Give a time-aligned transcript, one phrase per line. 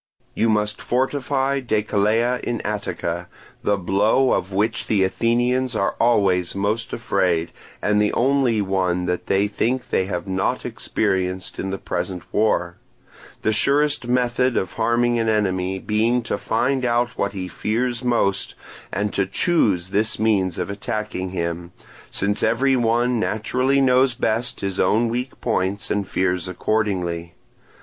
[0.33, 3.27] You must fortify Decelea in Attica,
[3.61, 7.51] the blow of which the Athenians are always most afraid
[7.83, 12.77] and the only one that they think they have not experienced in the present war;
[13.43, 17.45] the surest method of harming an enemy being to find out what he
[18.03, 18.55] most fears,
[18.91, 21.73] and to choose this means of attacking him,
[22.09, 27.35] since every one naturally knows best his own weak points and fears accordingly.